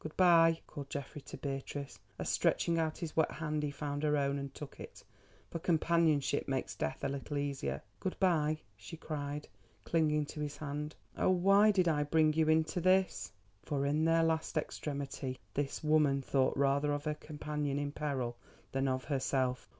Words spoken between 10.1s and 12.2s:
to his hand. "Oh, why did I